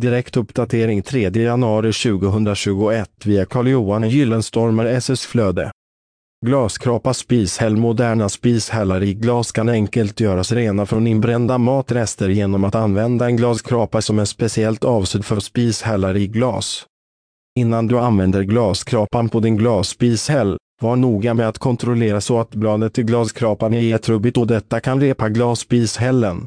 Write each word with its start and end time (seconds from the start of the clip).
Direkt 0.00 0.36
uppdatering 0.36 1.02
3 1.02 1.30
januari 1.30 1.92
2021 1.92 3.10
via 3.24 3.46
Carl-Johan 3.46 4.08
Gyllenstormer 4.08 4.86
SS 4.86 5.26
Flöde. 5.26 5.70
Glaskrapa 6.46 7.14
spishäll 7.14 7.76
Moderna 7.76 8.28
spishällar 8.28 9.02
i 9.02 9.14
glas 9.14 9.52
kan 9.52 9.68
enkelt 9.68 10.20
göras 10.20 10.52
rena 10.52 10.86
från 10.86 11.06
inbrända 11.06 11.58
matrester 11.58 12.28
genom 12.28 12.64
att 12.64 12.74
använda 12.74 13.26
en 13.26 13.36
glaskrapa 13.36 14.02
som 14.02 14.18
är 14.18 14.24
speciellt 14.24 14.84
avsedd 14.84 15.24
för 15.24 15.40
spishällar 15.40 16.16
i 16.16 16.26
glas. 16.26 16.86
Innan 17.58 17.86
du 17.86 17.98
använder 17.98 18.42
glaskrapan 18.42 19.28
på 19.28 19.40
din 19.40 19.56
glasspishäll, 19.56 20.56
var 20.82 20.96
noga 20.96 21.34
med 21.34 21.48
att 21.48 21.58
kontrollera 21.58 22.20
så 22.20 22.40
att 22.40 22.54
bladet 22.54 22.98
i 22.98 23.02
glaskrapan 23.02 23.74
är 23.74 23.98
trubbigt 23.98 24.36
och 24.36 24.46
detta 24.46 24.80
kan 24.80 25.00
repa 25.00 25.28
glasspishällen. 25.28 26.46